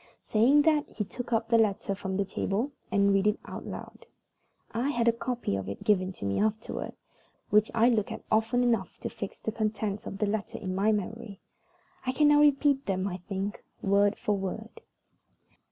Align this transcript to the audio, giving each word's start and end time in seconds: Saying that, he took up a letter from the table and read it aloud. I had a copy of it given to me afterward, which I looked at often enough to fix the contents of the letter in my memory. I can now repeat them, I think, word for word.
Saying 0.23 0.63
that, 0.63 0.89
he 0.89 1.03
took 1.03 1.31
up 1.31 1.51
a 1.53 1.57
letter 1.57 1.93
from 1.93 2.17
the 2.17 2.25
table 2.25 2.71
and 2.91 3.13
read 3.13 3.27
it 3.27 3.39
aloud. 3.45 4.07
I 4.71 4.89
had 4.89 5.07
a 5.07 5.11
copy 5.13 5.55
of 5.55 5.69
it 5.69 5.83
given 5.83 6.11
to 6.13 6.25
me 6.25 6.39
afterward, 6.41 6.93
which 7.51 7.69
I 7.75 7.87
looked 7.87 8.11
at 8.11 8.23
often 8.31 8.63
enough 8.63 8.97
to 9.01 9.09
fix 9.09 9.39
the 9.39 9.51
contents 9.51 10.07
of 10.07 10.17
the 10.17 10.25
letter 10.25 10.57
in 10.57 10.73
my 10.73 10.91
memory. 10.91 11.39
I 12.03 12.13
can 12.13 12.29
now 12.29 12.39
repeat 12.41 12.87
them, 12.87 13.07
I 13.07 13.17
think, 13.17 13.63
word 13.83 14.17
for 14.17 14.35
word. 14.35 14.81